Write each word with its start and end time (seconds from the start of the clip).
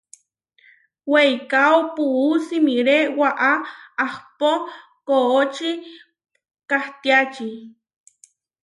Weikáo 1.11 1.77
puú 1.95 2.23
simiré 2.47 2.97
waʼá 3.19 3.51
ahpó 4.05 4.49
koʼočí 5.07 5.69
kahtiači. 6.69 7.47